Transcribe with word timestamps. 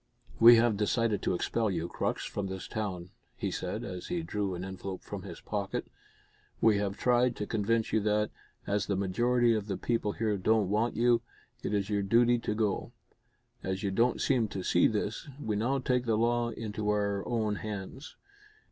"We 0.39 0.55
have 0.55 0.77
decided 0.77 1.21
to 1.21 1.35
expel 1.35 1.69
you, 1.69 1.87
Crux, 1.87 2.25
from 2.25 2.47
this 2.47 2.67
town," 2.67 3.11
he 3.37 3.51
said, 3.51 3.83
as 3.83 4.07
he 4.07 4.23
drew 4.23 4.55
an 4.55 4.65
envelope 4.65 5.03
from 5.03 5.21
his 5.21 5.41
pocket. 5.41 5.85
"We 6.59 6.79
have 6.79 6.97
tried 6.97 7.35
to 7.35 7.45
convince 7.45 7.93
you 7.93 7.99
that, 7.99 8.31
as 8.65 8.87
the 8.87 8.95
majority 8.95 9.53
of 9.53 9.67
the 9.67 9.77
people 9.77 10.13
here 10.13 10.37
don't 10.37 10.71
want 10.71 10.95
you, 10.95 11.21
it 11.61 11.71
is 11.71 11.91
your 11.91 12.01
duty 12.01 12.39
to 12.39 12.55
go. 12.55 12.91
As 13.61 13.83
you 13.83 13.91
don't 13.91 14.19
seem 14.19 14.47
to 14.47 14.63
see 14.63 14.87
this, 14.87 15.29
we 15.39 15.55
now 15.55 15.77
take 15.77 16.05
the 16.05 16.17
law 16.17 16.49
into 16.49 16.89
our 16.89 17.23
own 17.27 17.57
hands. 17.57 18.15